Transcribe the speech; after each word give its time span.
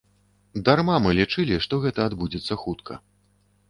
Дарма 0.69 0.95
мы 1.05 1.13
лічылі, 1.21 1.61
што 1.69 1.83
гэта 1.87 1.99
адбудзецца 2.11 2.63
хутка. 2.67 2.93